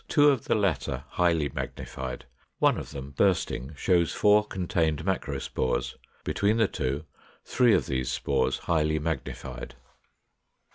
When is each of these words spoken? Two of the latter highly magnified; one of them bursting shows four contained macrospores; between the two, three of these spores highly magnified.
Two 0.07 0.31
of 0.31 0.45
the 0.45 0.55
latter 0.55 1.03
highly 1.09 1.47
magnified; 1.49 2.25
one 2.57 2.75
of 2.79 2.89
them 2.89 3.11
bursting 3.11 3.75
shows 3.75 4.11
four 4.11 4.43
contained 4.43 5.05
macrospores; 5.05 5.93
between 6.23 6.57
the 6.57 6.67
two, 6.67 7.05
three 7.45 7.75
of 7.75 7.85
these 7.85 8.11
spores 8.11 8.57
highly 8.65 8.97
magnified. 8.97 9.75